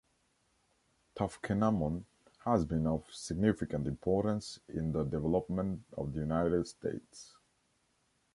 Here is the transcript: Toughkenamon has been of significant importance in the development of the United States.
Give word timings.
Toughkenamon 1.15 2.05
has 2.45 2.65
been 2.65 2.87
of 2.87 3.13
significant 3.13 3.85
importance 3.85 4.59
in 4.67 4.91
the 4.93 5.03
development 5.03 5.83
of 5.95 6.11
the 6.13 6.21
United 6.21 6.65
States. 6.67 7.35